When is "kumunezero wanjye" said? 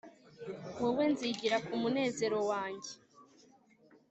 1.67-2.91